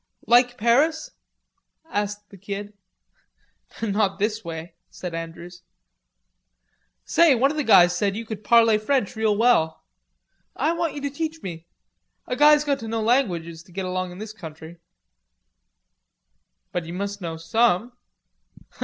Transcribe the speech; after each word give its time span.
"Like 0.25 0.57
Paris?" 0.57 1.11
asked 1.91 2.31
the 2.31 2.37
Kid. 2.39 2.73
"Not 3.83 4.17
this 4.17 4.43
way," 4.43 4.73
said 4.89 5.13
Andrews. 5.13 5.61
"Say, 7.05 7.35
one 7.35 7.51
of 7.51 7.55
the 7.57 7.63
guys 7.63 7.95
said 7.95 8.15
you 8.15 8.25
could 8.25 8.43
parlay 8.43 8.79
French 8.79 9.15
real 9.15 9.37
well. 9.37 9.83
I 10.55 10.73
want 10.73 10.95
you 10.95 11.01
to 11.01 11.11
teach 11.11 11.43
me. 11.43 11.67
A 12.25 12.35
guy's 12.35 12.63
got 12.63 12.79
to 12.79 12.87
know 12.87 12.99
languages 12.99 13.61
to 13.61 13.71
get 13.71 13.85
along 13.85 14.11
in 14.11 14.17
this 14.17 14.33
country." 14.33 14.79
"But 16.71 16.87
you 16.87 16.93
must 16.93 17.21
know 17.21 17.37
some." 17.37 17.93